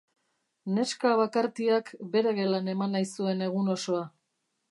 Neska 0.77 1.11
bakartiak 1.19 1.91
bere 2.17 2.33
gelan 2.39 2.73
eman 2.75 2.97
nahi 2.97 3.09
zuen 3.11 3.47
egun 3.49 3.73
osoa. 3.77 4.03